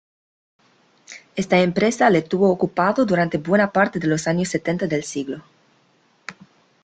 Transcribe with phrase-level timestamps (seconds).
[1.35, 5.43] Esta empresa le tuvo ocupado durante buena parte de los años setenta del siglo.